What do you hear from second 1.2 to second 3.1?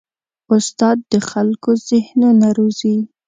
خلکو ذهنونه روزي.